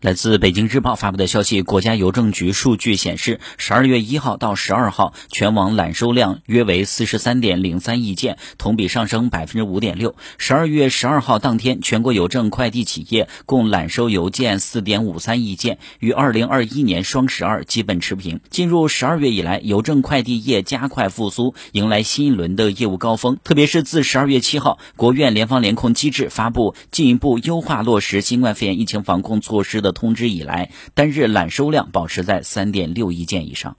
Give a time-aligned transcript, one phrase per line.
[0.00, 10.16] 来自北京日报发布的消息，国家邮政局数据显示，十二月一号到十二号，全网揽收量约为四十三点零三亿件，同比上升百分之五点六。
[10.38, 18.40] 十二月十二号当天，全国邮政快递企业共揽收邮件四点五三亿件，与二零二一年双十二基本持平。
[18.48, 23.36] 进入十二月以来，邮政快递业加快复苏，迎来新一轮的业务高峰。
[23.44, 29.89] 特别是自十二月七号，国务院联防联控机制发布进一步优化落实新冠肺炎疫情防控措施的。
[29.92, 33.76] 通知以来，单日揽收量保持在三点六亿件以上。